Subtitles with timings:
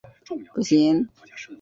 [0.25, 1.09] 直隶顺天人。